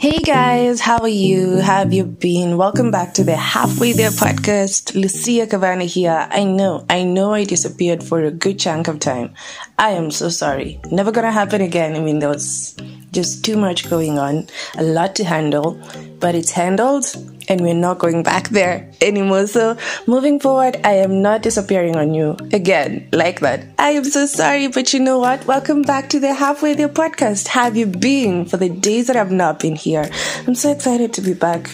Hey 0.00 0.16
guys, 0.20 0.80
how 0.80 0.96
are 1.00 1.08
you? 1.08 1.56
Have 1.56 1.92
you 1.92 2.04
been? 2.04 2.56
Welcome 2.56 2.90
back 2.90 3.12
to 3.14 3.22
the 3.22 3.36
Halfway 3.36 3.92
There 3.92 4.08
podcast. 4.08 4.94
Lucia 4.94 5.46
Cavana 5.46 5.84
here. 5.84 6.26
I 6.30 6.44
know, 6.44 6.86
I 6.88 7.04
know 7.04 7.34
I 7.34 7.44
disappeared 7.44 8.02
for 8.02 8.22
a 8.22 8.30
good 8.30 8.58
chunk 8.58 8.88
of 8.88 8.98
time. 8.98 9.34
I 9.78 9.90
am 9.90 10.10
so 10.10 10.30
sorry. 10.30 10.80
Never 10.90 11.12
gonna 11.12 11.30
happen 11.30 11.60
again. 11.60 11.96
I 11.96 12.00
mean, 12.00 12.18
there 12.18 12.30
was 12.30 12.74
just 13.12 13.44
too 13.44 13.58
much 13.58 13.90
going 13.90 14.18
on, 14.18 14.48
a 14.78 14.82
lot 14.82 15.16
to 15.16 15.24
handle, 15.24 15.78
but 16.18 16.34
it's 16.34 16.52
handled 16.52 17.04
and 17.50 17.60
we're 17.60 17.74
not 17.74 17.98
going 17.98 18.22
back 18.22 18.48
there 18.50 18.88
anymore. 19.00 19.46
So 19.48 19.76
moving 20.06 20.38
forward, 20.38 20.80
I 20.84 20.92
am 20.92 21.20
not 21.20 21.42
disappearing 21.42 21.96
on 21.96 22.14
you 22.14 22.36
again 22.52 23.08
like 23.12 23.40
that. 23.40 23.66
I 23.76 23.90
am 23.90 24.04
so 24.04 24.26
sorry, 24.26 24.68
but 24.68 24.94
you 24.94 25.00
know 25.00 25.18
what? 25.18 25.44
Welcome 25.46 25.82
back 25.82 26.08
to 26.10 26.20
the 26.20 26.32
Halfway 26.32 26.74
There 26.74 26.88
podcast. 26.88 27.48
Have 27.48 27.76
you 27.76 27.86
been 27.86 28.44
for 28.44 28.56
the 28.56 28.68
days 28.68 29.08
that 29.08 29.16
I've 29.16 29.32
not 29.32 29.58
been 29.58 29.74
here? 29.74 30.08
I'm 30.46 30.54
so 30.54 30.70
excited 30.70 31.12
to 31.14 31.20
be 31.20 31.34
back. 31.34 31.68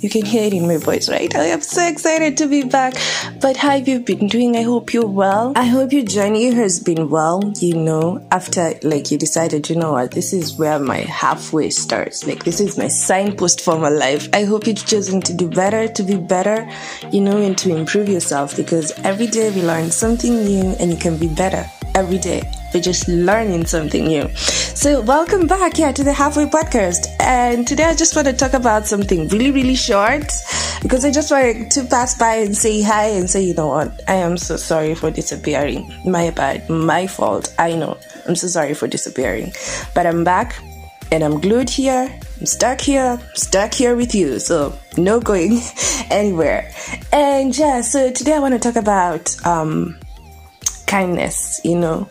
You 0.00 0.08
can 0.08 0.24
hear 0.24 0.44
it 0.44 0.52
in 0.52 0.68
my 0.68 0.76
voice, 0.76 1.08
right? 1.08 1.34
I 1.34 1.46
am 1.46 1.60
so 1.60 1.84
excited 1.84 2.36
to 2.36 2.46
be 2.46 2.62
back. 2.62 2.94
But 3.40 3.56
how 3.56 3.70
have 3.70 3.88
you 3.88 3.98
been 3.98 4.28
doing? 4.28 4.56
I 4.56 4.62
hope 4.62 4.92
you're 4.92 5.06
well. 5.06 5.52
I 5.56 5.64
hope 5.64 5.92
your 5.92 6.04
journey 6.04 6.52
has 6.52 6.78
been 6.78 7.10
well, 7.10 7.52
you 7.58 7.76
know, 7.76 8.24
after 8.30 8.74
like 8.82 9.10
you 9.10 9.18
decided, 9.18 9.68
you 9.68 9.74
know 9.74 9.92
what, 9.92 10.12
this 10.12 10.32
is 10.32 10.56
where 10.56 10.78
my 10.78 10.98
halfway 10.98 11.70
starts. 11.70 12.24
Like 12.26 12.44
this 12.44 12.60
is 12.60 12.78
my 12.78 12.86
signpost 12.86 13.60
for 13.60 13.76
my 13.76 13.88
life. 13.88 14.28
I 14.32 14.44
hope 14.44 14.66
you're 14.66 14.76
choosing 14.76 15.20
to 15.22 15.34
do 15.34 15.48
better, 15.48 15.88
to 15.88 16.02
be 16.04 16.16
better, 16.16 16.70
you 17.10 17.20
know, 17.20 17.36
and 17.36 17.58
to 17.58 17.74
improve 17.74 18.08
yourself 18.08 18.56
because 18.56 18.92
every 19.04 19.26
day 19.26 19.50
we 19.50 19.62
learn 19.62 19.90
something 19.90 20.44
new 20.44 20.76
and 20.78 20.92
you 20.92 20.96
can 20.96 21.16
be 21.16 21.28
better 21.28 21.68
every 21.96 22.18
day 22.18 22.42
for 22.70 22.80
just 22.80 23.08
learning 23.08 23.66
something 23.66 24.06
new. 24.06 24.28
So, 24.36 25.00
welcome 25.00 25.46
back 25.46 25.76
here 25.76 25.92
to 25.92 26.04
the 26.04 26.12
Halfway 26.12 26.46
Podcast. 26.46 27.06
And 27.20 27.66
today 27.66 27.84
I 27.84 27.94
just 27.94 28.14
want 28.14 28.28
to 28.28 28.34
talk 28.34 28.52
about 28.52 28.86
something 28.86 29.28
really, 29.28 29.50
really 29.50 29.74
short 29.74 30.30
because 30.82 31.04
I 31.04 31.10
just 31.10 31.30
wanted 31.30 31.70
to 31.72 31.84
pass 31.84 32.16
by 32.16 32.36
and 32.36 32.56
say 32.56 32.82
hi 32.82 33.06
and 33.06 33.28
say, 33.28 33.42
you 33.42 33.54
know 33.54 33.68
what, 33.68 34.00
I 34.08 34.14
am 34.14 34.36
so 34.36 34.56
sorry 34.56 34.94
for 34.94 35.10
disappearing. 35.10 35.92
My 36.04 36.30
bad, 36.30 36.68
my 36.68 37.06
fault. 37.06 37.54
I 37.58 37.74
know. 37.74 37.98
I'm 38.26 38.36
so 38.36 38.46
sorry 38.48 38.74
for 38.74 38.86
disappearing. 38.86 39.52
But 39.94 40.06
I'm 40.06 40.22
back 40.22 40.62
and 41.10 41.24
I'm 41.24 41.40
glued 41.40 41.70
here. 41.70 42.08
I'm 42.38 42.46
stuck 42.46 42.80
here, 42.80 43.20
stuck 43.34 43.74
here 43.74 43.96
with 43.96 44.14
you. 44.14 44.38
So, 44.38 44.78
no 44.96 45.20
going 45.20 45.60
anywhere. 46.10 46.70
And 47.12 47.56
yeah, 47.56 47.80
so 47.80 48.12
today 48.12 48.34
I 48.34 48.38
want 48.38 48.54
to 48.54 48.60
talk 48.60 48.76
about, 48.76 49.34
um, 49.46 49.98
kindness, 50.86 51.60
you 51.64 51.78
know. 51.78 52.08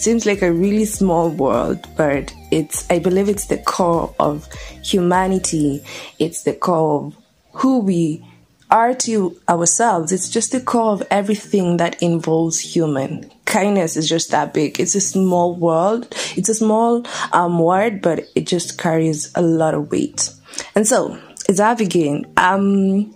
Seems 0.00 0.24
like 0.24 0.40
a 0.40 0.50
really 0.50 0.86
small 0.86 1.28
world, 1.28 1.86
but 1.94 2.32
it's, 2.50 2.90
I 2.90 3.00
believe 3.00 3.28
it's 3.28 3.48
the 3.48 3.58
core 3.58 4.14
of 4.18 4.48
humanity. 4.82 5.84
It's 6.18 6.44
the 6.44 6.54
core 6.54 7.04
of 7.04 7.16
who 7.52 7.80
we 7.80 8.24
are 8.70 8.94
to 8.94 9.38
ourselves. 9.46 10.10
It's 10.10 10.30
just 10.30 10.52
the 10.52 10.60
core 10.62 10.92
of 10.92 11.02
everything 11.10 11.76
that 11.76 12.02
involves 12.02 12.60
human. 12.60 13.30
Kindness 13.44 13.94
is 13.94 14.08
just 14.08 14.30
that 14.30 14.54
big. 14.54 14.80
It's 14.80 14.94
a 14.94 15.02
small 15.02 15.54
world. 15.54 16.08
It's 16.34 16.48
a 16.48 16.54
small 16.54 17.06
um, 17.34 17.58
word, 17.58 18.00
but 18.00 18.24
it 18.34 18.46
just 18.46 18.78
carries 18.78 19.30
a 19.34 19.42
lot 19.42 19.74
of 19.74 19.90
weight. 19.90 20.30
And 20.74 20.88
so, 20.88 21.20
it's 21.46 21.60
begin, 21.76 22.24
um, 22.38 23.14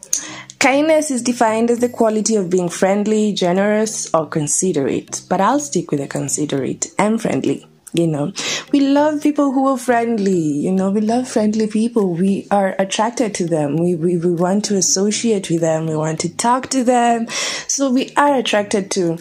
Kindness 0.65 1.11
is 1.11 1.21
defined 1.21 1.71
as 1.71 1.81
the 1.81 1.91
quality 1.91 2.37
of 2.37 2.49
being 2.49 2.71
friendly, 2.71 3.35
generous, 3.35 4.09
or 4.15 4.27
considerate, 4.27 5.21
but 5.29 5.39
I'll 5.39 5.61
stick 5.61 5.91
with 5.91 6.01
the 6.01 6.07
considerate 6.07 6.87
and 6.99 7.21
friendly. 7.21 7.67
You 7.93 8.07
know, 8.07 8.33
we 8.73 8.81
love 8.81 9.23
people 9.23 9.53
who 9.53 9.69
are 9.69 9.77
friendly. 9.77 10.39
You 10.39 10.73
know, 10.73 10.91
we 10.91 11.03
love 11.03 11.29
friendly 11.29 11.67
people. 11.67 12.15
We 12.15 12.47
are 12.51 12.75
attracted 12.79 13.35
to 13.35 13.47
them. 13.47 13.77
We, 13.77 13.95
we, 13.95 14.17
we 14.17 14.33
want 14.33 14.65
to 14.65 14.77
associate 14.77 15.51
with 15.51 15.61
them. 15.61 15.87
We 15.87 15.97
want 15.97 16.21
to 16.21 16.35
talk 16.35 16.71
to 16.71 16.83
them. 16.83 17.29
So 17.69 17.91
we 17.91 18.15
are 18.17 18.35
attracted 18.35 18.91
to 18.93 19.19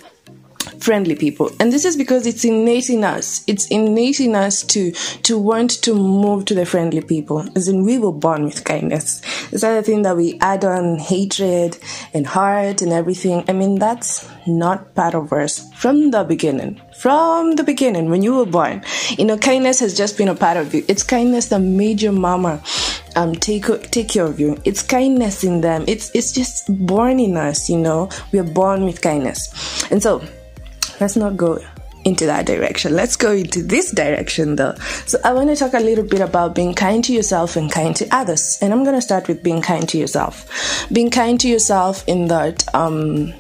friendly 0.80 1.16
people. 1.16 1.52
And 1.60 1.72
this 1.72 1.86
is 1.86 1.96
because 1.96 2.26
it's 2.26 2.44
innate 2.46 2.90
in 2.90 3.04
us. 3.04 3.44
It's 3.48 3.68
innate 3.68 4.20
in 4.20 4.36
us 4.36 4.64
to 4.64 4.92
to 4.92 5.38
want 5.38 5.72
to 5.84 5.94
move 5.94 6.46
to 6.46 6.56
the 6.56 6.66
friendly 6.66 7.02
people. 7.02 7.46
As 7.56 7.68
in 7.68 7.84
we 7.84 7.98
were 8.00 8.12
born 8.12 8.44
with 8.44 8.64
kindness. 8.64 9.22
This 9.50 9.64
other 9.64 9.82
thing 9.82 10.04
that 10.04 10.18
we 10.18 10.38
add 10.40 10.66
on 10.66 10.98
hatred 11.00 11.78
and 12.14 12.26
heart 12.26 12.82
and 12.82 12.92
everything. 12.92 13.44
I 13.48 13.54
mean 13.54 13.80
that's 13.80 14.28
not 14.48 14.94
part 14.96 15.16
of 15.16 15.32
us 15.34 15.72
from 15.74 16.12
the 16.12 16.24
beginning. 16.24 16.82
From 16.98 17.56
the 17.56 17.64
beginning 17.64 18.10
when 18.10 18.22
you 18.22 18.36
were 18.36 18.46
born. 18.46 18.84
You 19.18 19.26
know 19.26 19.38
kindness 19.38 19.80
has 19.80 19.96
just 19.96 20.18
been 20.18 20.28
a 20.28 20.36
part 20.36 20.58
of 20.58 20.74
you. 20.74 20.84
It's 20.88 21.04
kindness 21.04 21.48
that 21.48 21.60
made 21.60 22.02
your 22.02 22.14
mama 22.14 22.62
um, 23.16 23.36
take 23.36 23.66
take 23.92 24.10
care 24.10 24.26
of 24.26 24.40
you. 24.40 24.58
It's 24.66 24.82
kindness 24.82 25.44
in 25.44 25.62
them. 25.62 25.86
It's 25.88 26.12
it's 26.14 26.32
just 26.32 26.66
born 26.86 27.20
in 27.20 27.38
us, 27.38 27.70
you 27.70 27.78
know. 27.78 28.10
We 28.32 28.40
are 28.40 28.44
born 28.44 28.86
with 28.86 29.02
kindness, 29.02 29.92
and 29.92 30.02
so 30.02 30.24
let's 31.00 31.16
not 31.16 31.38
go 31.38 31.60
into 32.06 32.26
that 32.26 32.46
direction. 32.46 32.96
Let's 32.96 33.16
go 33.16 33.32
into 33.32 33.64
this 33.64 33.92
direction 33.92 34.56
though. 34.56 34.76
So 35.06 35.20
I 35.24 35.34
want 35.34 35.50
to 35.50 35.56
talk 35.56 35.74
a 35.74 35.80
little 35.80 36.04
bit 36.04 36.22
about 36.22 36.56
being 36.56 36.74
kind 36.74 37.04
to 37.06 37.14
yourself 37.14 37.56
and 37.56 37.72
kind 37.72 37.96
to 37.98 38.08
others. 38.12 38.58
And 38.62 38.74
I'm 38.74 38.84
going 38.84 38.96
to 38.96 39.02
start 39.02 39.28
with 39.28 39.44
being 39.44 39.62
kind 39.62 39.88
to 39.90 39.98
yourself. 39.98 40.88
Being 40.92 41.10
kind 41.10 41.40
to 41.40 41.48
yourself 41.48 42.04
in 42.08 42.28
that 42.28 42.74
um 42.76 43.34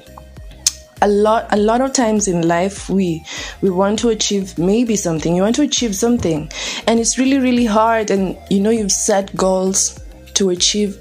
a 1.02 1.08
lot 1.08 1.48
a 1.52 1.58
lot 1.58 1.82
of 1.82 1.92
times 1.92 2.30
in 2.30 2.48
life 2.48 2.90
we 2.90 3.26
we 3.62 3.70
want 3.70 4.00
to 4.00 4.10
achieve 4.10 4.58
maybe 4.58 4.96
something. 4.96 5.36
You 5.36 5.42
want 5.42 5.56
to 5.58 5.64
achieve 5.64 5.96
something 5.96 6.50
and 6.88 7.00
it's 7.00 7.18
really 7.18 7.40
really 7.40 7.66
hard 7.66 8.10
and 8.10 8.38
you 8.50 8.62
know 8.62 8.70
you've 8.70 8.92
set 8.92 9.36
goals 9.36 10.00
to 10.36 10.50
achieve 10.50 10.98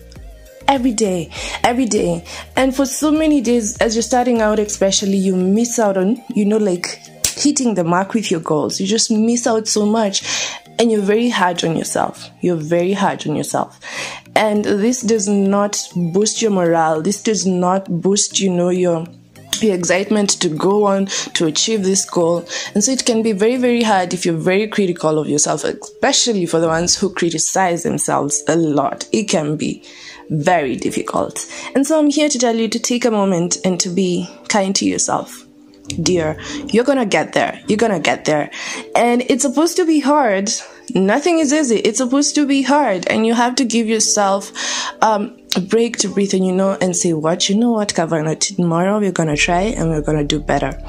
every 0.68 0.92
day, 0.92 1.30
every 1.64 1.86
day. 1.86 2.24
And 2.56 2.74
for 2.74 2.86
so 2.86 3.10
many 3.10 3.40
days, 3.40 3.76
as 3.78 3.94
you're 3.94 4.02
starting 4.02 4.40
out, 4.40 4.58
especially, 4.58 5.16
you 5.16 5.36
miss 5.36 5.78
out 5.78 5.96
on, 5.96 6.22
you 6.34 6.44
know, 6.44 6.58
like 6.58 7.00
hitting 7.36 7.74
the 7.74 7.84
mark 7.84 8.14
with 8.14 8.30
your 8.30 8.40
goals. 8.40 8.80
You 8.80 8.86
just 8.86 9.10
miss 9.10 9.46
out 9.46 9.68
so 9.68 9.86
much 9.86 10.22
and 10.78 10.90
you're 10.90 11.02
very 11.02 11.28
hard 11.28 11.62
on 11.64 11.76
yourself. 11.76 12.30
You're 12.40 12.56
very 12.56 12.92
hard 12.92 13.26
on 13.26 13.36
yourself. 13.36 13.78
And 14.34 14.64
this 14.64 15.02
does 15.02 15.28
not 15.28 15.80
boost 15.94 16.42
your 16.42 16.50
morale. 16.50 17.02
This 17.02 17.22
does 17.22 17.46
not 17.46 17.88
boost, 18.00 18.40
you 18.40 18.50
know, 18.50 18.70
your 18.70 19.06
your 19.60 19.76
excitement 19.76 20.30
to 20.40 20.48
go 20.48 20.86
on 20.86 21.06
to 21.34 21.46
achieve 21.46 21.84
this 21.84 22.04
goal. 22.04 22.44
And 22.74 22.82
so 22.82 22.90
it 22.90 23.04
can 23.04 23.22
be 23.22 23.30
very, 23.30 23.56
very 23.56 23.82
hard 23.82 24.12
if 24.12 24.26
you're 24.26 24.34
very 24.34 24.66
critical 24.66 25.20
of 25.20 25.28
yourself, 25.28 25.62
especially 25.62 26.46
for 26.46 26.58
the 26.58 26.66
ones 26.66 26.96
who 26.96 27.12
criticize 27.14 27.84
themselves 27.84 28.42
a 28.48 28.56
lot. 28.56 29.06
It 29.12 29.24
can 29.24 29.56
be 29.56 29.84
very 30.30 30.76
difficult. 30.76 31.46
And 31.74 31.86
so 31.86 31.98
I'm 31.98 32.10
here 32.10 32.28
to 32.28 32.38
tell 32.38 32.56
you 32.56 32.68
to 32.68 32.78
take 32.78 33.04
a 33.04 33.10
moment 33.10 33.58
and 33.64 33.78
to 33.80 33.88
be 33.88 34.28
kind 34.48 34.74
to 34.76 34.86
yourself. 34.86 35.46
Dear, 36.00 36.38
you're 36.68 36.84
gonna 36.84 37.06
get 37.06 37.32
there. 37.32 37.60
You're 37.66 37.78
gonna 37.78 38.00
get 38.00 38.24
there. 38.24 38.50
And 38.94 39.22
it's 39.22 39.42
supposed 39.42 39.76
to 39.76 39.84
be 39.84 40.00
hard. 40.00 40.50
Nothing 40.94 41.38
is 41.38 41.52
easy. 41.52 41.78
It's 41.78 41.98
supposed 41.98 42.34
to 42.36 42.46
be 42.46 42.62
hard. 42.62 43.06
And 43.08 43.26
you 43.26 43.34
have 43.34 43.56
to 43.56 43.64
give 43.64 43.88
yourself 43.88 44.52
um, 45.02 45.36
a 45.56 45.60
break 45.60 45.96
to 45.98 46.08
breathe 46.08 46.34
and 46.34 46.46
you 46.46 46.52
know 46.52 46.78
and 46.80 46.96
say 46.96 47.12
what 47.12 47.48
you 47.48 47.56
know 47.56 47.72
what 47.72 47.92
Kavana 47.92 48.38
tomorrow 48.38 48.98
we're 49.00 49.12
gonna 49.12 49.36
try 49.36 49.60
and 49.60 49.90
we're 49.90 50.00
gonna 50.00 50.24
do 50.24 50.40
better. 50.40 50.80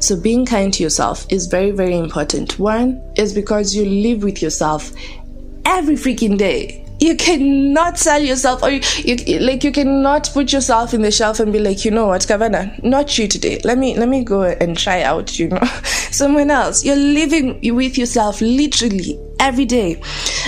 So 0.00 0.20
being 0.20 0.44
kind 0.44 0.72
to 0.74 0.82
yourself 0.82 1.26
is 1.30 1.46
very, 1.46 1.70
very 1.70 1.96
important. 1.96 2.58
One 2.58 3.00
is 3.16 3.32
because 3.32 3.74
you 3.74 3.84
live 3.84 4.22
with 4.22 4.42
yourself 4.42 4.92
every 5.64 5.94
freaking 5.94 6.38
day 6.38 6.87
you 7.00 7.14
cannot 7.16 7.98
sell 7.98 8.20
yourself 8.20 8.62
or 8.62 8.70
you, 8.70 8.80
you, 9.04 9.38
like 9.38 9.62
you 9.62 9.70
cannot 9.70 10.30
put 10.32 10.52
yourself 10.52 10.92
in 10.92 11.02
the 11.02 11.10
shelf 11.10 11.38
and 11.40 11.52
be 11.52 11.58
like 11.58 11.84
you 11.84 11.90
know 11.90 12.06
what 12.06 12.22
Kavana 12.22 12.82
not 12.82 13.16
you 13.18 13.28
today. 13.28 13.60
Let 13.64 13.78
me 13.78 13.96
let 13.96 14.08
me 14.08 14.24
go 14.24 14.42
and 14.42 14.76
try 14.76 15.02
out 15.02 15.38
you 15.38 15.48
know. 15.48 15.64
Someone 16.10 16.50
else 16.50 16.84
you're 16.84 16.96
living 16.96 17.60
with 17.74 17.96
yourself 17.96 18.40
literally 18.40 19.18
every 19.38 19.64
day. 19.64 20.00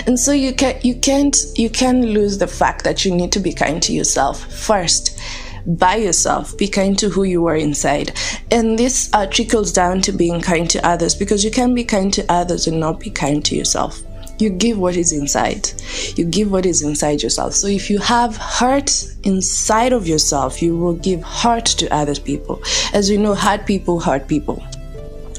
And 0.06 0.18
so 0.18 0.32
you 0.32 0.52
can 0.52 0.78
you 0.82 0.94
can't 0.96 1.36
you 1.54 1.70
can 1.70 2.06
lose 2.06 2.38
the 2.38 2.48
fact 2.48 2.84
that 2.84 3.04
you 3.04 3.14
need 3.14 3.32
to 3.32 3.40
be 3.40 3.52
kind 3.52 3.82
to 3.84 3.92
yourself 3.92 4.44
first. 4.52 5.18
By 5.66 5.96
yourself. 5.96 6.56
Be 6.56 6.66
kind 6.66 6.98
to 6.98 7.10
who 7.10 7.24
you 7.24 7.46
are 7.46 7.54
inside. 7.54 8.18
And 8.50 8.78
this 8.78 9.10
uh, 9.12 9.26
trickles 9.26 9.72
down 9.72 10.00
to 10.02 10.10
being 10.10 10.40
kind 10.40 10.70
to 10.70 10.84
others 10.84 11.14
because 11.14 11.44
you 11.44 11.50
can 11.50 11.74
be 11.74 11.84
kind 11.84 12.10
to 12.14 12.24
others 12.32 12.66
and 12.66 12.80
not 12.80 12.98
be 12.98 13.10
kind 13.10 13.44
to 13.44 13.54
yourself 13.54 14.02
you 14.40 14.50
give 14.50 14.78
what 14.78 14.96
is 14.96 15.12
inside. 15.12 15.70
You 16.16 16.24
give 16.24 16.50
what 16.50 16.66
is 16.66 16.82
inside 16.82 17.22
yourself. 17.22 17.54
So 17.54 17.66
if 17.66 17.90
you 17.90 17.98
have 17.98 18.36
heart 18.36 18.90
inside 19.24 19.92
of 19.92 20.06
yourself, 20.06 20.62
you 20.62 20.76
will 20.76 20.94
give 20.94 21.22
heart 21.22 21.66
to 21.66 21.92
other 21.94 22.14
people. 22.14 22.62
As 22.92 23.10
we 23.10 23.16
know, 23.16 23.34
hurt 23.34 23.66
people 23.66 24.00
hurt 24.00 24.28
people. 24.28 24.62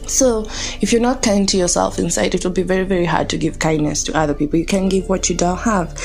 So, 0.07 0.45
if 0.81 0.91
you're 0.91 1.01
not 1.01 1.21
kind 1.21 1.47
to 1.49 1.57
yourself 1.57 1.99
inside, 1.99 2.35
it 2.35 2.43
will 2.43 2.51
be 2.51 2.63
very, 2.63 2.83
very 2.83 3.05
hard 3.05 3.29
to 3.29 3.37
give 3.37 3.59
kindness 3.59 4.03
to 4.05 4.17
other 4.17 4.33
people. 4.33 4.59
You 4.59 4.65
can 4.65 4.89
give 4.89 5.07
what 5.09 5.29
you 5.29 5.35
don't 5.35 5.59
have. 5.59 5.97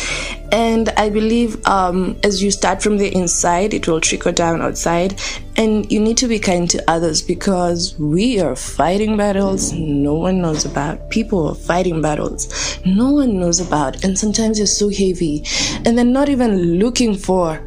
And 0.52 0.90
I 0.90 1.10
believe 1.10 1.64
um, 1.66 2.16
as 2.22 2.42
you 2.42 2.50
start 2.50 2.82
from 2.82 2.98
the 2.98 3.12
inside, 3.14 3.74
it 3.74 3.88
will 3.88 4.00
trickle 4.00 4.32
down 4.32 4.62
outside. 4.62 5.20
And 5.56 5.90
you 5.90 5.98
need 5.98 6.18
to 6.18 6.28
be 6.28 6.38
kind 6.38 6.68
to 6.70 6.90
others 6.90 7.22
because 7.22 7.98
we 7.98 8.38
are 8.40 8.54
fighting 8.54 9.16
battles 9.16 9.72
no 9.72 10.14
one 10.14 10.42
knows 10.42 10.66
about. 10.66 11.10
People 11.10 11.48
are 11.48 11.54
fighting 11.54 12.02
battles 12.02 12.78
no 12.84 13.10
one 13.10 13.40
knows 13.40 13.60
about. 13.60 14.04
And 14.04 14.18
sometimes 14.18 14.58
you're 14.58 14.66
so 14.66 14.88
heavy 14.88 15.44
and 15.84 15.96
they're 15.96 16.04
not 16.04 16.28
even 16.28 16.78
looking 16.78 17.16
for 17.16 17.60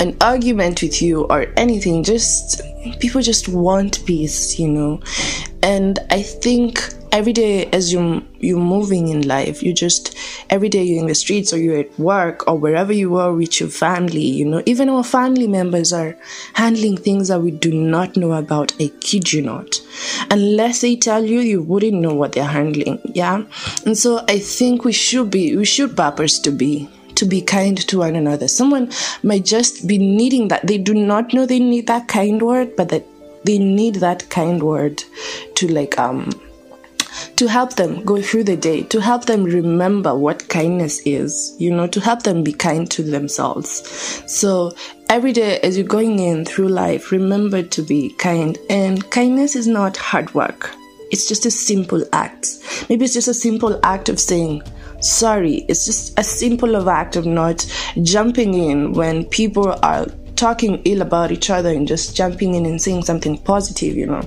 an 0.00 0.16
argument 0.20 0.82
with 0.82 1.00
you 1.00 1.24
or 1.24 1.46
anything. 1.56 2.02
Just 2.02 2.60
people 3.00 3.22
just 3.22 3.48
want 3.48 4.04
peace, 4.06 4.58
you 4.58 4.68
know. 4.68 5.00
And 5.62 5.98
I 6.10 6.22
think 6.22 6.94
every 7.12 7.32
day 7.32 7.64
as 7.66 7.92
you 7.92 8.22
you're 8.40 8.58
moving 8.58 9.08
in 9.08 9.26
life, 9.26 9.62
you 9.62 9.72
just 9.72 10.16
every 10.50 10.68
day 10.68 10.82
you're 10.82 11.00
in 11.00 11.06
the 11.06 11.14
streets 11.14 11.52
or 11.52 11.58
you're 11.58 11.78
at 11.78 11.98
work 11.98 12.46
or 12.46 12.58
wherever 12.58 12.92
you 12.92 13.16
are 13.16 13.32
with 13.32 13.58
your 13.58 13.68
family, 13.68 14.24
you 14.24 14.44
know. 14.44 14.62
Even 14.66 14.88
our 14.88 15.02
family 15.02 15.46
members 15.46 15.92
are 15.92 16.16
handling 16.54 16.96
things 16.96 17.28
that 17.28 17.40
we 17.40 17.50
do 17.50 17.72
not 17.72 18.16
know 18.16 18.32
about. 18.32 18.74
I 18.80 18.90
kid 19.00 19.32
you 19.32 19.42
not. 19.42 19.80
Unless 20.30 20.82
they 20.82 20.96
tell 20.96 21.24
you, 21.24 21.40
you 21.40 21.62
wouldn't 21.62 22.00
know 22.00 22.14
what 22.14 22.32
they're 22.32 22.44
handling. 22.44 23.00
Yeah. 23.14 23.44
And 23.84 23.96
so 23.96 24.24
I 24.28 24.38
think 24.38 24.84
we 24.84 24.92
should 24.92 25.30
be 25.30 25.56
we 25.56 25.64
should 25.64 25.96
purpose 25.96 26.38
to 26.40 26.50
be 26.50 26.90
to 27.16 27.26
be 27.26 27.40
kind 27.40 27.76
to 27.88 27.98
one 27.98 28.16
another. 28.16 28.48
Someone 28.48 28.90
might 29.22 29.44
just 29.44 29.86
be 29.86 29.98
needing 29.98 30.48
that. 30.48 30.66
They 30.66 30.78
do 30.78 30.94
not 30.94 31.32
know 31.32 31.46
they 31.46 31.58
need 31.58 31.86
that 31.88 32.08
kind 32.08 32.40
word, 32.40 32.76
but 32.76 32.88
that 32.90 33.06
they 33.44 33.58
need 33.58 33.96
that 33.96 34.28
kind 34.30 34.62
word 34.62 35.02
to 35.54 35.68
like 35.68 35.98
um 35.98 36.30
to 37.36 37.46
help 37.46 37.74
them 37.74 38.04
go 38.04 38.20
through 38.20 38.44
the 38.44 38.56
day, 38.56 38.82
to 38.82 39.00
help 39.00 39.24
them 39.24 39.44
remember 39.44 40.14
what 40.14 40.48
kindness 40.48 41.00
is, 41.06 41.54
you 41.58 41.70
know, 41.70 41.86
to 41.86 42.00
help 42.00 42.22
them 42.22 42.42
be 42.42 42.52
kind 42.52 42.90
to 42.90 43.02
themselves. 43.02 44.22
So 44.26 44.74
every 45.08 45.32
day 45.32 45.58
as 45.60 45.76
you're 45.76 45.86
going 45.86 46.18
in 46.18 46.44
through 46.44 46.68
life, 46.68 47.12
remember 47.12 47.62
to 47.62 47.82
be 47.82 48.10
kind. 48.14 48.58
And 48.68 49.08
kindness 49.10 49.56
is 49.56 49.66
not 49.66 49.96
hard 49.96 50.34
work. 50.34 50.74
It's 51.10 51.28
just 51.28 51.46
a 51.46 51.50
simple 51.50 52.04
act. 52.12 52.48
Maybe 52.88 53.04
it's 53.04 53.14
just 53.14 53.28
a 53.28 53.34
simple 53.34 53.78
act 53.82 54.08
of 54.08 54.18
saying, 54.18 54.62
sorry. 55.00 55.64
It's 55.68 55.84
just 55.84 56.18
a 56.18 56.24
simple 56.24 56.74
of 56.74 56.88
act 56.88 57.16
of 57.16 57.26
not 57.26 57.66
jumping 58.02 58.54
in 58.54 58.92
when 58.92 59.24
people 59.24 59.76
are 59.82 60.06
talking 60.36 60.82
ill 60.84 61.02
about 61.02 61.32
each 61.32 61.48
other 61.50 61.70
and 61.70 61.88
just 61.88 62.14
jumping 62.14 62.54
in 62.54 62.66
and 62.66 62.80
saying 62.80 63.02
something 63.02 63.38
positive, 63.38 63.96
you 63.96 64.06
know. 64.06 64.20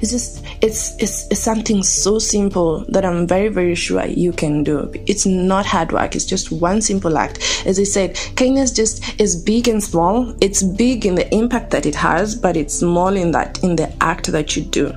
It's 0.00 0.10
just 0.10 0.44
it's 0.60 0.96
it's, 1.00 1.28
it's 1.30 1.40
something 1.40 1.82
so 1.82 2.18
simple 2.18 2.84
that 2.88 3.04
I'm 3.04 3.26
very 3.26 3.48
very 3.48 3.74
sure 3.74 4.04
you 4.06 4.32
can 4.32 4.64
do. 4.64 4.90
It's 5.06 5.26
not 5.26 5.66
hard 5.66 5.92
work. 5.92 6.16
It's 6.16 6.24
just 6.24 6.50
one 6.50 6.80
simple 6.80 7.18
act. 7.18 7.38
As 7.66 7.78
I 7.78 7.84
said, 7.84 8.18
kindness 8.36 8.72
just 8.72 9.20
is 9.20 9.36
big 9.36 9.68
and 9.68 9.82
small. 9.82 10.34
It's 10.40 10.62
big 10.62 11.06
in 11.06 11.14
the 11.14 11.32
impact 11.34 11.70
that 11.70 11.86
it 11.86 11.94
has, 11.94 12.34
but 12.34 12.56
it's 12.56 12.74
small 12.74 13.14
in 13.14 13.30
that 13.32 13.62
in 13.62 13.76
the 13.76 13.92
act 14.02 14.32
that 14.32 14.56
you 14.56 14.62
do. 14.62 14.92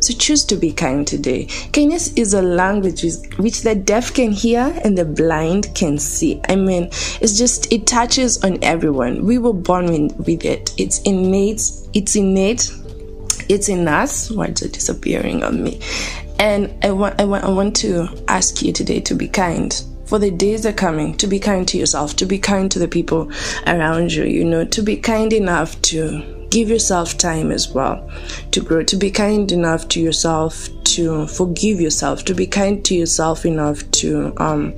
So 0.00 0.12
choose 0.14 0.44
to 0.46 0.56
be 0.56 0.72
kind 0.72 1.06
today. 1.06 1.46
Kindness 1.72 2.12
is 2.14 2.34
a 2.34 2.42
language 2.42 3.02
which 3.36 3.62
the 3.62 3.74
deaf 3.74 4.14
can 4.14 4.32
hear 4.32 4.78
and 4.84 4.96
the 4.96 5.04
blind 5.04 5.74
can 5.74 5.98
see. 5.98 6.40
I 6.48 6.56
mean, 6.56 6.84
it's 7.20 7.38
just, 7.38 7.72
it 7.72 7.86
touches 7.86 8.42
on 8.44 8.62
everyone. 8.62 9.24
We 9.24 9.38
were 9.38 9.52
born 9.52 10.08
with 10.18 10.44
it. 10.44 10.72
It's 10.76 11.00
innate. 11.02 11.62
It's 11.92 12.16
innate. 12.16 12.72
It's 13.48 13.68
in 13.68 13.88
us. 13.88 14.30
Words 14.30 14.62
are 14.62 14.68
disappearing 14.68 15.42
on 15.42 15.62
me. 15.62 15.80
And 16.38 16.72
I 16.84 16.90
want, 16.90 17.20
I 17.20 17.24
want, 17.24 17.44
I 17.44 17.50
want 17.50 17.76
to 17.76 18.08
ask 18.28 18.62
you 18.62 18.72
today 18.72 19.00
to 19.00 19.14
be 19.14 19.28
kind 19.28 19.82
for 20.12 20.18
the 20.18 20.30
days 20.30 20.66
are 20.66 20.74
coming 20.74 21.16
to 21.16 21.26
be 21.26 21.38
kind 21.38 21.66
to 21.66 21.78
yourself, 21.78 22.14
to 22.16 22.26
be 22.26 22.38
kind 22.38 22.70
to 22.70 22.78
the 22.78 22.86
people 22.86 23.32
around 23.66 24.12
you, 24.12 24.24
you 24.24 24.44
know, 24.44 24.62
to 24.62 24.82
be 24.82 24.94
kind 24.94 25.32
enough 25.32 25.80
to 25.80 26.41
give 26.52 26.68
yourself 26.68 27.16
time 27.16 27.50
as 27.50 27.70
well 27.70 28.08
to 28.50 28.60
grow, 28.60 28.84
to 28.84 28.96
be 28.96 29.10
kind 29.10 29.50
enough 29.50 29.88
to 29.88 30.00
yourself, 30.00 30.68
to 30.84 31.26
forgive 31.26 31.80
yourself, 31.80 32.24
to 32.26 32.34
be 32.34 32.46
kind 32.46 32.84
to 32.84 32.94
yourself 32.94 33.46
enough 33.46 33.90
to 33.92 34.34
um, 34.36 34.74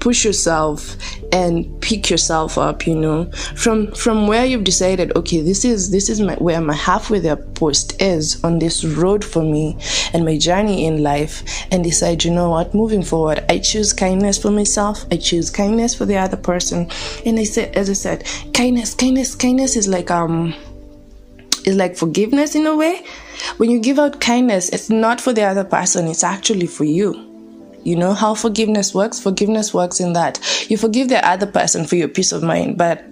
push 0.00 0.24
yourself 0.24 0.96
and 1.32 1.80
pick 1.80 2.10
yourself 2.10 2.56
up 2.58 2.86
you 2.86 2.94
know. 2.94 3.30
From 3.54 3.92
from 3.92 4.26
where 4.26 4.44
you've 4.46 4.64
decided 4.64 5.14
okay 5.14 5.42
this 5.42 5.64
is 5.64 5.90
this 5.90 6.08
is 6.08 6.20
my, 6.20 6.34
where 6.36 6.60
my 6.60 6.74
halfway 6.74 7.20
there 7.20 7.36
post 7.36 8.00
is 8.02 8.42
on 8.42 8.58
this 8.58 8.82
road 8.82 9.22
for 9.24 9.42
me 9.42 9.78
and 10.12 10.24
my 10.24 10.36
journey 10.38 10.86
in 10.86 11.02
life 11.02 11.44
and 11.70 11.84
decide 11.84 12.24
you 12.24 12.32
know 12.32 12.50
what 12.50 12.74
moving 12.74 13.02
forward 13.02 13.44
i 13.48 13.58
choose 13.58 13.92
kindness 13.92 14.38
for 14.42 14.50
myself 14.50 15.04
i 15.12 15.16
choose 15.16 15.50
kindness 15.50 15.94
for 15.94 16.04
the 16.04 16.16
other 16.16 16.36
person. 16.36 16.90
And 17.24 17.38
i 17.38 17.44
said 17.44 17.76
as 17.76 17.88
i 17.88 17.92
said 17.92 18.24
kindness 18.52 18.94
kindness 18.94 19.36
kindness 19.36 19.76
is 19.76 19.86
like 19.86 20.10
um 20.10 20.54
is 21.66 21.76
like 21.76 21.96
forgiveness 21.96 22.54
in 22.54 22.66
a 22.66 22.76
way. 22.76 23.04
When 23.56 23.70
you 23.70 23.80
give 23.80 23.98
out 23.98 24.20
kindness, 24.20 24.68
it's 24.68 24.90
not 24.90 25.20
for 25.20 25.32
the 25.32 25.42
other 25.42 25.64
person, 25.64 26.06
it's 26.06 26.24
actually 26.24 26.66
for 26.66 26.84
you. 26.84 27.31
You 27.84 27.96
know 27.96 28.14
how 28.14 28.34
forgiveness 28.34 28.94
works? 28.94 29.20
Forgiveness 29.20 29.74
works 29.74 30.00
in 30.00 30.12
that 30.12 30.38
you 30.70 30.76
forgive 30.76 31.08
the 31.08 31.26
other 31.26 31.46
person 31.46 31.84
for 31.84 31.96
your 31.96 32.08
peace 32.08 32.32
of 32.32 32.42
mind, 32.42 32.78
but 32.78 33.04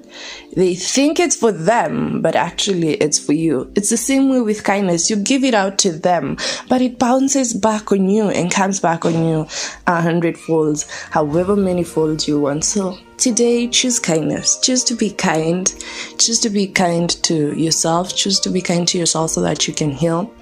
they 0.57 0.75
think 0.75 1.21
it's 1.21 1.37
for 1.37 1.53
them, 1.53 2.21
but 2.21 2.35
actually 2.35 2.95
it's 2.95 3.19
for 3.19 3.33
you. 3.33 3.71
It's 3.77 3.91
the 3.91 3.97
same 3.97 4.29
way 4.29 4.41
with 4.41 4.65
kindness. 4.65 5.09
You 5.09 5.17
give 5.17 5.45
it 5.45 5.55
out 5.55 5.79
to 5.79 5.93
them, 5.93 6.37
but 6.69 6.83
it 6.83 6.99
bounces 6.99 7.55
back 7.55 7.93
on 7.93 8.09
you 8.09 8.29
and 8.29 8.51
comes 8.51 8.81
back 8.81 9.05
on 9.05 9.25
you 9.25 9.47
a 9.87 10.01
hundred 10.01 10.37
folds, 10.37 10.91
however 11.11 11.57
many 11.57 11.85
folds 11.85 12.27
you 12.27 12.41
want. 12.41 12.65
So 12.65 12.99
Today, 13.21 13.69
choose 13.69 13.99
kindness. 13.99 14.59
Choose 14.61 14.83
to 14.85 14.95
be 14.95 15.11
kind. 15.11 15.71
Choose 16.17 16.39
to 16.39 16.49
be 16.49 16.67
kind 16.67 17.11
to 17.23 17.55
yourself. 17.55 18.17
Choose 18.17 18.41
to 18.41 18.49
be 18.49 18.63
kind 18.63 18.89
to 18.89 18.97
yourself 18.97 19.33
so 19.33 19.43
that 19.43 19.69
you 19.69 19.75
can 19.75 19.91
heal, 19.91 20.33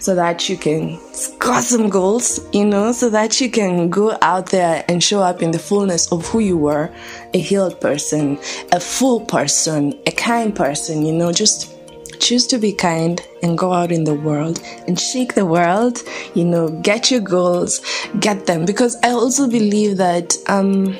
so 0.00 0.14
that 0.14 0.48
you 0.48 0.56
can 0.56 0.98
score 1.12 1.60
some 1.60 1.88
goals, 1.88 2.40
you 2.52 2.64
know, 2.64 2.92
so 2.92 3.10
that 3.10 3.40
you 3.40 3.50
can 3.50 3.90
go 3.90 4.16
out 4.22 4.46
there 4.50 4.84
and 4.88 5.02
show 5.02 5.20
up 5.20 5.42
in 5.42 5.50
the 5.50 5.58
fullness 5.58 6.10
of 6.12 6.26
who 6.26 6.40
you 6.40 6.56
were 6.56 6.92
a 7.34 7.38
healed 7.38 7.80
person, 7.80 8.38
a 8.72 8.80
full 8.80 9.20
person, 9.20 9.92
a 10.06 10.12
kind 10.12 10.54
person, 10.54 11.04
you 11.04 11.12
know, 11.12 11.32
just 11.32 11.72
choose 12.20 12.46
to 12.46 12.58
be 12.58 12.72
kind 12.72 13.20
and 13.42 13.58
go 13.58 13.72
out 13.72 13.92
in 13.92 14.04
the 14.04 14.14
world 14.14 14.60
and 14.88 14.98
shake 14.98 15.34
the 15.34 15.44
world 15.44 15.98
you 16.34 16.46
know 16.46 16.70
get 16.80 17.10
your 17.10 17.20
goals 17.20 17.82
get 18.20 18.46
them 18.46 18.64
because 18.64 18.96
i 19.02 19.10
also 19.10 19.46
believe 19.46 19.98
that 19.98 20.34
um 20.48 20.98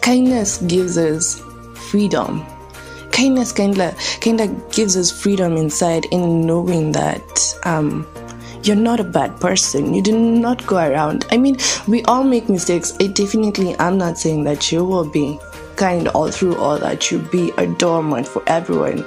kindness 0.00 0.56
gives 0.62 0.96
us 0.96 1.38
freedom. 1.90 2.44
Kindness 3.12 3.52
kind 3.52 3.78
of 3.78 3.96
kind 4.20 4.40
of 4.40 4.72
gives 4.72 4.96
us 4.96 5.10
freedom 5.10 5.56
inside 5.56 6.04
in 6.10 6.46
knowing 6.46 6.92
that 6.92 7.54
um, 7.64 8.06
you're 8.62 8.76
not 8.76 9.00
a 9.00 9.04
bad 9.04 9.40
person. 9.40 9.94
You 9.94 10.02
do 10.02 10.18
not 10.18 10.66
go 10.66 10.76
around. 10.76 11.26
I 11.30 11.36
mean, 11.36 11.56
we 11.86 12.02
all 12.04 12.24
make 12.24 12.48
mistakes. 12.48 12.94
I 13.00 13.06
definitely 13.06 13.74
am 13.74 13.98
not 13.98 14.18
saying 14.18 14.44
that 14.44 14.70
you 14.72 14.84
will 14.84 15.08
be 15.08 15.38
kind 15.76 16.08
all 16.08 16.30
through 16.30 16.56
all 16.56 16.78
that 16.78 17.10
you 17.10 17.18
be 17.18 17.52
a 17.56 17.66
doormat 17.66 18.26
for 18.26 18.42
everyone. 18.46 19.06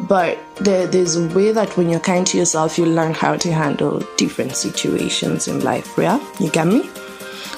But 0.00 0.38
there, 0.56 0.86
there's 0.86 1.16
a 1.16 1.26
way 1.28 1.52
that 1.52 1.76
when 1.76 1.88
you're 1.88 2.00
kind 2.00 2.26
to 2.28 2.38
yourself, 2.38 2.78
you 2.78 2.86
learn 2.86 3.14
how 3.14 3.36
to 3.36 3.52
handle 3.52 4.02
different 4.16 4.56
situations 4.56 5.48
in 5.48 5.60
life. 5.60 5.92
Yeah, 5.98 6.20
you 6.40 6.50
get 6.50 6.66
me? 6.66 6.88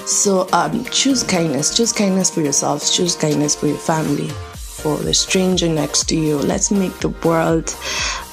So 0.06 0.48
um, 0.52 0.84
choose 0.84 1.22
kindness. 1.22 1.76
Choose 1.76 1.92
kindness 1.92 2.30
for 2.30 2.40
yourself. 2.40 2.90
Choose 2.90 3.16
kindness 3.16 3.54
for 3.54 3.66
your 3.66 3.78
family, 3.78 4.30
the 4.94 5.12
stranger 5.12 5.68
next 5.68 6.08
to 6.10 6.16
you. 6.16 6.38
Let's 6.38 6.70
make 6.70 6.96
the 7.00 7.08
world 7.26 7.74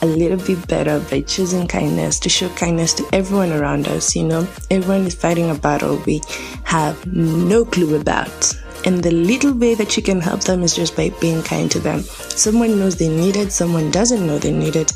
a 0.03 0.05
little 0.05 0.37
bit 0.37 0.67
better 0.67 0.99
by 0.99 1.21
choosing 1.21 1.67
kindness, 1.67 2.19
to 2.19 2.29
show 2.29 2.49
kindness 2.49 2.93
to 2.93 3.09
everyone 3.11 3.51
around 3.51 3.87
us. 3.87 4.15
You 4.15 4.25
know, 4.25 4.47
everyone 4.69 5.07
is 5.07 5.15
fighting 5.15 5.49
a 5.49 5.55
battle 5.55 5.97
we 6.05 6.21
have 6.65 7.05
no 7.07 7.65
clue 7.65 7.99
about. 7.99 8.55
And 8.85 9.01
the 9.01 9.11
little 9.11 9.53
way 9.53 9.75
that 9.75 9.95
you 9.95 10.03
can 10.03 10.19
help 10.19 10.41
them 10.41 10.61
is 10.61 10.75
just 10.75 10.95
by 10.95 11.09
being 11.21 11.41
kind 11.41 11.71
to 11.71 11.79
them. 11.79 12.01
Someone 12.01 12.77
knows 12.77 12.97
they 12.97 13.07
need 13.07 13.37
it, 13.37 13.51
someone 13.51 13.89
doesn't 13.91 14.27
know 14.27 14.37
they 14.37 14.51
need 14.51 14.75
it. 14.75 14.91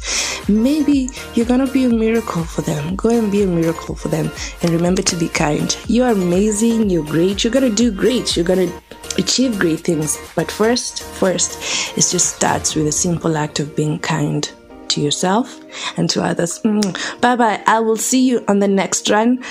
Maybe 0.49 1.09
you're 1.35 1.45
gonna 1.45 1.71
be 1.71 1.85
a 1.85 1.89
miracle 1.89 2.43
for 2.43 2.63
them. 2.63 2.97
Go 2.97 3.09
and 3.09 3.31
be 3.31 3.43
a 3.43 3.47
miracle 3.47 3.95
for 3.95 4.09
them. 4.09 4.29
And 4.61 4.71
remember 4.71 5.01
to 5.03 5.15
be 5.15 5.29
kind. 5.29 5.75
You 5.87 6.03
are 6.03 6.11
amazing, 6.11 6.89
you're 6.89 7.05
great, 7.05 7.43
you're 7.43 7.53
gonna 7.53 7.69
do 7.69 7.89
great, 7.91 8.35
you're 8.35 8.45
gonna 8.45 8.69
achieve 9.17 9.59
great 9.59 9.81
things. 9.81 10.17
But 10.35 10.51
first, 10.51 11.03
first, 11.03 11.97
it 11.97 12.05
just 12.09 12.35
starts 12.35 12.75
with 12.75 12.87
a 12.87 12.91
simple 12.91 13.37
act 13.37 13.59
of 13.59 13.75
being 13.75 13.99
kind 13.99 14.49
to 14.89 15.01
yourself 15.01 15.59
and 15.97 16.09
to 16.11 16.23
others. 16.23 16.59
Mm. 16.59 17.21
Bye 17.21 17.35
bye. 17.35 17.63
I 17.65 17.79
will 17.79 17.97
see 17.97 18.27
you 18.27 18.43
on 18.47 18.59
the 18.59 18.67
next 18.67 19.09
run. 19.09 19.43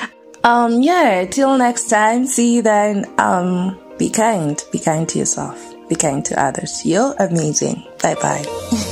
Um, 0.44 0.80
yeah, 0.80 1.24
till 1.26 1.58
next 1.58 1.88
time. 1.88 2.26
See 2.26 2.56
you 2.56 2.62
then. 2.62 3.04
Um, 3.18 3.78
be 3.98 4.10
kind. 4.10 4.62
Be 4.72 4.78
kind 4.78 5.08
to 5.08 5.18
yourself. 5.18 5.74
Be 5.88 5.94
kind 5.94 6.24
to 6.26 6.40
others. 6.42 6.84
You're 6.84 7.14
amazing. 7.18 7.84
Bye 8.02 8.14
bye. 8.14 8.44